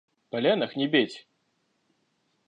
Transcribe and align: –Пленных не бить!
–Пленных 0.31 0.75
не 0.75 0.87
бить! 0.87 1.27